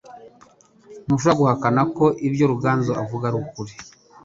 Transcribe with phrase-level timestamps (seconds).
[1.05, 3.73] Ntushobora guhakana ko ibyo Ruganzu avuga ari ukuri.